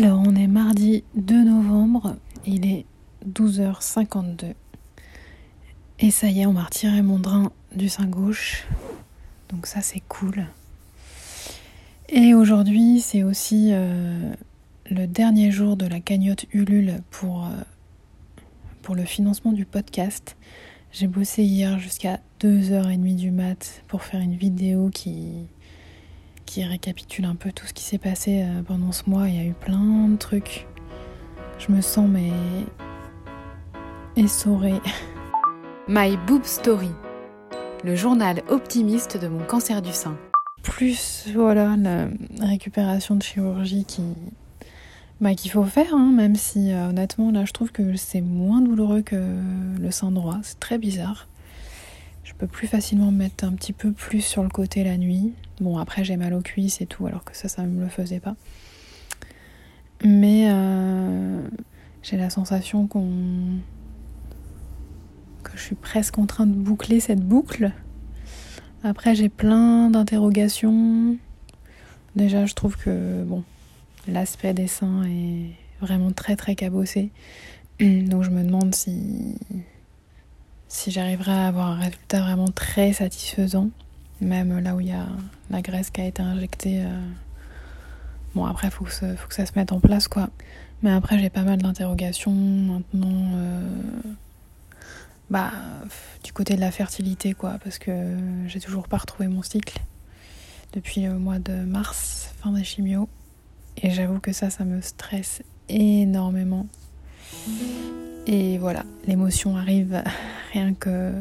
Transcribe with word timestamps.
Alors, 0.00 0.22
on 0.24 0.36
est 0.36 0.46
mardi 0.46 1.02
2 1.16 1.42
novembre, 1.42 2.14
il 2.46 2.70
est 2.70 2.86
12h52. 3.28 4.54
Et 5.98 6.12
ça 6.12 6.28
y 6.28 6.42
est, 6.42 6.46
on 6.46 6.52
m'a 6.52 6.62
retiré 6.62 7.02
mon 7.02 7.18
drain 7.18 7.50
du 7.74 7.88
sein 7.88 8.06
gauche. 8.06 8.68
Donc 9.48 9.66
ça, 9.66 9.80
c'est 9.80 10.04
cool. 10.06 10.46
Et 12.08 12.32
aujourd'hui, 12.32 13.00
c'est 13.00 13.24
aussi 13.24 13.70
euh, 13.72 14.32
le 14.88 15.08
dernier 15.08 15.50
jour 15.50 15.76
de 15.76 15.88
la 15.88 15.98
cagnotte 15.98 16.46
Ulule 16.52 17.00
pour, 17.10 17.46
euh, 17.46 17.50
pour 18.82 18.94
le 18.94 19.04
financement 19.04 19.50
du 19.50 19.64
podcast. 19.64 20.36
J'ai 20.92 21.08
bossé 21.08 21.42
hier 21.42 21.80
jusqu'à 21.80 22.20
2h30 22.40 23.16
du 23.16 23.32
mat 23.32 23.82
pour 23.88 24.04
faire 24.04 24.20
une 24.20 24.36
vidéo 24.36 24.90
qui, 24.90 25.48
qui 26.48 26.64
récapitule 26.64 27.26
un 27.26 27.34
peu 27.34 27.52
tout 27.52 27.66
ce 27.66 27.74
qui 27.74 27.84
s'est 27.84 27.98
passé 27.98 28.42
euh, 28.42 28.62
pendant 28.62 28.90
ce 28.90 29.02
mois. 29.06 29.28
Il 29.28 29.36
y 29.36 29.38
a 29.38 29.44
eu 29.44 29.52
plein 29.52 30.08
de 30.08 30.16
trucs. 30.16 30.66
Je 31.58 31.70
me 31.70 31.82
sens 31.82 32.08
mais 32.08 32.30
essorée. 34.16 34.80
My 35.88 36.16
Boob 36.26 36.44
Story, 36.44 36.90
le 37.84 37.94
journal 37.94 38.42
optimiste 38.48 39.18
de 39.20 39.28
mon 39.28 39.44
cancer 39.44 39.82
du 39.82 39.92
sein. 39.92 40.16
Plus 40.62 41.28
voilà 41.34 41.76
la 41.76 42.08
récupération 42.46 43.16
de 43.16 43.22
chirurgie 43.22 43.84
qui 43.84 44.02
bah, 45.20 45.34
qu'il 45.34 45.50
faut 45.50 45.64
faire, 45.64 45.94
hein, 45.94 46.12
même 46.14 46.36
si 46.36 46.72
euh, 46.72 46.88
honnêtement 46.88 47.30
là 47.30 47.44
je 47.44 47.52
trouve 47.52 47.72
que 47.72 47.96
c'est 47.96 48.20
moins 48.20 48.60
douloureux 48.60 49.02
que 49.02 49.16
le 49.78 49.90
sein 49.90 50.10
droit. 50.10 50.38
C'est 50.42 50.60
très 50.60 50.78
bizarre. 50.78 51.28
Je 52.24 52.32
peux 52.34 52.46
plus 52.46 52.68
facilement 52.68 53.10
me 53.10 53.18
mettre 53.18 53.44
un 53.44 53.52
petit 53.52 53.72
peu 53.72 53.92
plus 53.92 54.22
sur 54.22 54.42
le 54.42 54.48
côté 54.48 54.84
la 54.84 54.96
nuit. 54.96 55.32
Bon, 55.60 55.78
après, 55.78 56.04
j'ai 56.04 56.16
mal 56.16 56.34
aux 56.34 56.40
cuisses 56.40 56.80
et 56.80 56.86
tout, 56.86 57.06
alors 57.06 57.24
que 57.24 57.36
ça, 57.36 57.48
ça 57.48 57.62
ne 57.62 57.68
me 57.68 57.82
le 57.82 57.88
faisait 57.88 58.20
pas. 58.20 58.36
Mais 60.04 60.46
euh, 60.48 61.42
j'ai 62.02 62.16
la 62.16 62.30
sensation 62.30 62.86
qu'on. 62.86 63.58
que 65.42 65.50
je 65.56 65.62
suis 65.62 65.74
presque 65.74 66.18
en 66.18 66.26
train 66.26 66.46
de 66.46 66.54
boucler 66.54 67.00
cette 67.00 67.24
boucle. 67.24 67.72
Après, 68.84 69.14
j'ai 69.14 69.28
plein 69.28 69.90
d'interrogations. 69.90 71.16
Déjà, 72.14 72.46
je 72.46 72.54
trouve 72.54 72.76
que, 72.76 73.24
bon, 73.24 73.42
l'aspect 74.06 74.54
des 74.54 74.68
seins 74.68 75.04
est 75.04 75.50
vraiment 75.80 76.12
très 76.12 76.36
très 76.36 76.54
cabossé. 76.54 77.10
Donc, 77.80 78.22
je 78.22 78.30
me 78.30 78.44
demande 78.44 78.74
si 78.74 79.36
si 80.68 80.90
j'arriverai 80.90 81.32
à 81.32 81.48
avoir 81.48 81.68
un 81.68 81.76
résultat 81.76 82.20
vraiment 82.20 82.48
très 82.48 82.92
satisfaisant, 82.92 83.70
même 84.20 84.58
là 84.58 84.74
où 84.74 84.80
il 84.80 84.88
y 84.88 84.92
a 84.92 85.06
la 85.50 85.62
graisse 85.62 85.90
qui 85.90 86.00
a 86.00 86.06
été 86.06 86.22
injectée. 86.22 86.82
Euh, 86.82 87.00
bon, 88.34 88.44
après, 88.44 88.70
faut, 88.70 88.84
faut, 88.84 89.28
que 89.28 89.34
ça 89.34 89.46
se 89.46 89.52
mette 89.56 89.72
en 89.72 89.80
place, 89.80 90.08
quoi. 90.08 90.28
Mais 90.82 90.90
après, 90.90 91.18
j'ai 91.18 91.30
pas 91.30 91.42
mal 91.42 91.60
d'interrogations 91.60 92.32
maintenant. 92.32 93.32
Euh, 93.34 93.60
bah, 95.30 95.52
du 96.24 96.32
côté 96.32 96.54
de 96.56 96.60
la 96.60 96.70
fertilité, 96.70 97.34
quoi, 97.34 97.58
parce 97.62 97.78
que 97.78 98.16
j'ai 98.46 98.60
toujours 98.60 98.88
pas 98.88 98.96
retrouvé 98.96 99.28
mon 99.28 99.42
cycle 99.42 99.78
depuis 100.72 101.02
le 101.02 101.18
mois 101.18 101.38
de 101.38 101.52
mars, 101.52 102.32
fin 102.40 102.52
des 102.52 102.64
chimios. 102.64 103.08
Et 103.82 103.90
j'avoue 103.90 104.20
que 104.20 104.32
ça, 104.32 104.50
ça 104.50 104.64
me 104.64 104.80
stresse 104.80 105.42
énormément. 105.68 106.66
Et 108.26 108.58
voilà, 108.58 108.84
l'émotion 109.06 109.56
arrive 109.56 110.02
rien 110.52 110.74
que 110.74 111.12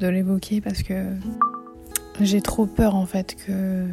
de 0.00 0.06
l'évoquer 0.06 0.60
parce 0.60 0.82
que 0.82 1.16
j'ai 2.24 2.40
trop 2.40 2.66
peur 2.66 2.94
en 2.94 3.06
fait 3.06 3.36
que 3.36 3.86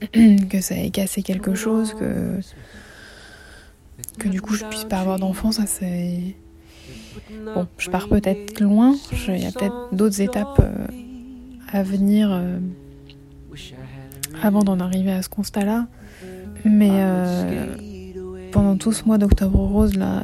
que 0.48 0.60
ça 0.60 0.76
ait 0.76 0.90
cassé 0.90 1.22
quelque 1.22 1.54
chose, 1.54 1.94
que 1.94 2.40
que 4.18 4.28
du 4.28 4.40
coup 4.40 4.54
je 4.54 4.64
puisse 4.64 4.84
pas 4.84 4.98
avoir 4.98 5.18
d'enfant, 5.18 5.52
ça 5.52 5.66
c'est 5.66 6.36
bon. 7.54 7.66
Je 7.78 7.90
pars 7.90 8.08
peut-être 8.08 8.60
loin, 8.60 8.94
il 9.28 9.42
y 9.42 9.46
a 9.46 9.52
peut-être 9.52 9.88
d'autres 9.92 10.20
étapes 10.20 10.60
euh, 10.60 10.86
à 11.72 11.82
venir 11.82 12.30
euh, 12.30 12.58
avant 14.42 14.62
d'en 14.62 14.80
arriver 14.80 15.12
à 15.12 15.22
ce 15.22 15.28
constat-là, 15.28 15.88
mais 16.64 16.90
euh, 16.92 17.74
pendant 18.52 18.76
tout 18.76 18.92
ce 18.92 19.04
mois 19.04 19.18
d'octobre 19.18 19.58
rose 19.58 19.96
là 19.96 20.22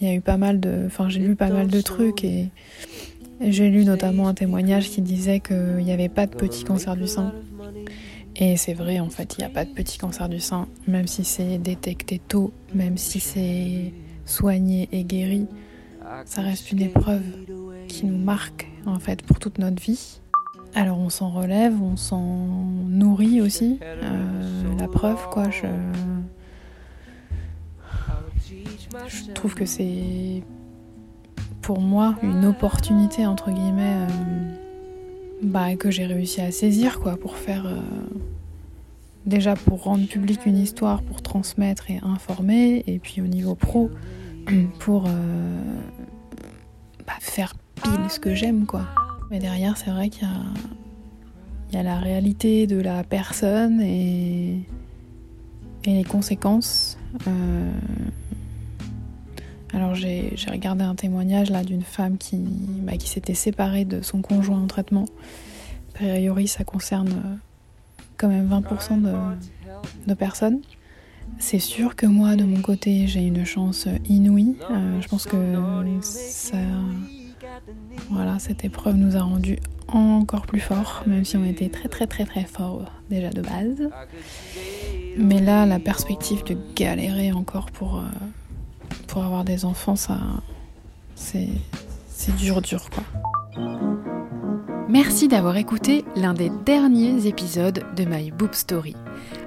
il 0.00 0.08
y 0.08 0.10
a 0.10 0.14
eu 0.14 0.20
pas 0.20 0.36
mal 0.36 0.60
de. 0.60 0.82
Enfin, 0.86 1.08
j'ai 1.08 1.20
lu 1.20 1.36
pas 1.36 1.48
mal 1.48 1.68
de 1.68 1.80
trucs 1.80 2.24
et 2.24 2.50
j'ai 3.40 3.70
lu 3.70 3.84
notamment 3.84 4.28
un 4.28 4.34
témoignage 4.34 4.90
qui 4.90 5.02
disait 5.02 5.40
qu'il 5.40 5.76
n'y 5.84 5.92
avait 5.92 6.08
pas 6.08 6.26
de 6.26 6.34
petit 6.34 6.64
cancer 6.64 6.96
du 6.96 7.06
sein. 7.06 7.32
Et 8.36 8.56
c'est 8.56 8.74
vrai, 8.74 8.98
en 8.98 9.10
fait, 9.10 9.36
il 9.36 9.42
n'y 9.42 9.44
a 9.44 9.50
pas 9.50 9.64
de 9.64 9.70
petit 9.70 9.98
cancer 9.98 10.28
du 10.28 10.40
sein, 10.40 10.66
même 10.88 11.06
si 11.06 11.24
c'est 11.24 11.58
détecté 11.58 12.18
tôt, 12.18 12.52
même 12.74 12.96
si 12.96 13.20
c'est 13.20 13.92
soigné 14.26 14.88
et 14.92 15.04
guéri. 15.04 15.46
Ça 16.24 16.42
reste 16.42 16.72
une 16.72 16.82
épreuve 16.82 17.22
qui 17.88 18.06
nous 18.06 18.18
marque, 18.18 18.68
en 18.86 18.98
fait, 18.98 19.22
pour 19.22 19.38
toute 19.38 19.58
notre 19.58 19.80
vie. 19.80 20.20
Alors 20.76 20.98
on 20.98 21.08
s'en 21.08 21.30
relève, 21.30 21.80
on 21.80 21.96
s'en 21.96 22.66
nourrit 22.88 23.40
aussi. 23.40 23.78
Euh, 23.82 24.76
la 24.78 24.88
preuve, 24.88 25.28
quoi. 25.30 25.48
Je 25.50 25.68
trouve 29.32 29.54
que 29.54 29.66
c'est 29.66 30.42
pour 31.64 31.80
moi 31.80 32.14
une 32.22 32.44
opportunité 32.44 33.24
entre 33.26 33.50
guillemets 33.50 33.96
euh, 33.96 34.56
bah, 35.42 35.74
que 35.76 35.90
j'ai 35.90 36.04
réussi 36.04 36.42
à 36.42 36.52
saisir 36.52 37.00
quoi 37.00 37.16
pour 37.16 37.38
faire 37.38 37.64
euh, 37.64 37.80
déjà 39.24 39.56
pour 39.56 39.84
rendre 39.84 40.06
public 40.06 40.44
une 40.44 40.58
histoire 40.58 41.00
pour 41.02 41.22
transmettre 41.22 41.90
et 41.90 42.00
informer 42.02 42.84
et 42.86 42.98
puis 42.98 43.22
au 43.22 43.26
niveau 43.26 43.54
pro 43.54 43.90
pour 44.78 45.06
euh, 45.06 45.58
bah, 47.06 47.14
faire 47.20 47.54
pile 47.76 48.10
ce 48.10 48.20
que 48.20 48.34
j'aime 48.34 48.66
quoi. 48.66 48.82
Mais 49.30 49.38
derrière 49.38 49.78
c'est 49.78 49.90
vrai 49.90 50.10
qu'il 50.10 50.24
y 50.24 50.30
a 50.30 50.34
il 51.70 51.76
y 51.76 51.78
a 51.78 51.82
la 51.82 51.98
réalité 51.98 52.66
de 52.66 52.78
la 52.78 53.02
personne 53.04 53.80
et, 53.80 54.60
et 55.84 55.94
les 55.94 56.04
conséquences 56.04 56.98
alors 59.74 59.94
j'ai 59.94 60.34
regardé 60.50 60.84
un 60.84 60.94
témoignage 60.94 61.50
là 61.50 61.64
d'une 61.64 61.82
femme 61.82 62.16
qui, 62.16 62.36
bah, 62.36 62.96
qui 62.96 63.08
s'était 63.08 63.34
séparée 63.34 63.84
de 63.84 64.02
son 64.02 64.22
conjoint 64.22 64.62
en 64.62 64.66
traitement. 64.66 65.06
A 65.90 65.98
priori 65.98 66.48
ça 66.48 66.64
concerne 66.64 67.08
euh, 67.08 67.36
quand 68.16 68.28
même 68.28 68.48
20% 68.48 69.02
de, 70.06 70.14
personnes. 70.14 70.60
C'est 71.38 71.58
sûr 71.58 71.96
que 71.96 72.06
moi 72.06 72.36
de 72.36 72.44
mon 72.44 72.60
côté 72.60 73.06
j'ai 73.06 73.26
une 73.26 73.44
chance 73.44 73.88
inouïe. 74.08 74.56
Euh, 74.70 75.00
je 75.00 75.08
pense 75.08 75.26
que 75.26 75.36
voilà, 78.10 78.38
cette 78.38 78.64
épreuve 78.64 78.96
nous 78.96 79.16
a 79.16 79.20
rendu 79.20 79.58
encore 79.88 80.46
plus 80.46 80.60
forts, 80.60 81.02
même 81.06 81.24
si 81.24 81.36
on 81.36 81.44
était 81.44 81.68
très 81.68 81.88
très 81.88 82.06
très 82.06 82.24
très 82.24 82.44
fort 82.44 82.90
déjà 83.10 83.30
de 83.30 83.42
base. 83.42 83.90
Mais 85.16 85.40
là, 85.40 85.66
la 85.66 85.78
perspective 85.78 86.42
de 86.44 86.56
galérer 86.74 87.32
encore 87.32 87.70
pour, 87.70 87.98
euh, 87.98 88.02
pour 89.14 89.24
avoir 89.24 89.44
des 89.44 89.64
enfants, 89.64 89.94
ça, 89.94 90.18
c'est, 91.14 91.46
dur, 92.36 92.60
dur, 92.60 92.90
quoi. 92.90 93.04
Merci 94.88 95.28
d'avoir 95.28 95.56
écouté 95.56 96.04
l'un 96.16 96.34
des 96.34 96.50
derniers 96.66 97.28
épisodes 97.28 97.84
de 97.94 98.04
My 98.04 98.32
Boob 98.32 98.54
Story. 98.54 98.96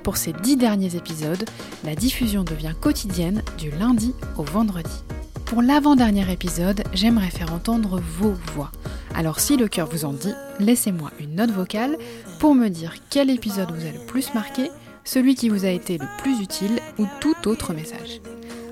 Pour 0.03 0.15
ces 0.15 0.31
dix 0.31 0.55
derniers 0.55 0.95
épisodes, 0.95 1.43
la 1.83 1.95
diffusion 1.95 2.45
devient 2.45 2.75
quotidienne 2.79 3.43
du 3.57 3.69
lundi 3.71 4.13
au 4.37 4.43
vendredi. 4.43 5.03
Pour 5.45 5.61
l'avant-dernier 5.61 6.31
épisode, 6.31 6.81
j'aimerais 6.93 7.29
faire 7.29 7.51
entendre 7.53 7.99
vos 7.99 8.35
voix. 8.53 8.71
Alors 9.15 9.41
si 9.41 9.57
le 9.57 9.67
cœur 9.67 9.89
vous 9.89 10.05
en 10.05 10.13
dit, 10.13 10.33
laissez-moi 10.61 11.11
une 11.19 11.35
note 11.35 11.51
vocale 11.51 11.97
pour 12.39 12.55
me 12.55 12.69
dire 12.69 12.93
quel 13.09 13.29
épisode 13.29 13.71
vous 13.71 13.85
a 13.85 13.91
le 13.91 14.05
plus 14.05 14.33
marqué, 14.33 14.71
celui 15.03 15.35
qui 15.35 15.49
vous 15.49 15.65
a 15.65 15.69
été 15.69 15.97
le 15.97 16.07
plus 16.19 16.39
utile 16.39 16.79
ou 16.97 17.05
tout 17.19 17.35
autre 17.49 17.73
message. 17.73 18.21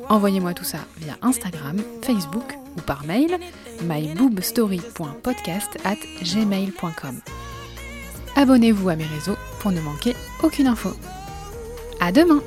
Envoyez-moi 0.10 0.54
tout 0.54 0.64
ça 0.64 0.80
via 0.98 1.18
Instagram, 1.22 1.78
Facebook 2.04 2.56
ou 2.78 2.82
par 2.82 3.06
mail 3.06 3.38
myboobstory.podcast 3.82 5.78
at 5.84 5.98
gmail.com. 6.22 7.20
Abonnez-vous 8.36 8.90
à 8.90 8.96
mes 8.96 9.06
réseaux 9.06 9.38
pour 9.60 9.72
ne 9.72 9.82
manquer 9.82 10.16
aucune 10.44 10.68
info. 10.68 10.92
À 12.00 12.12
demain! 12.12 12.42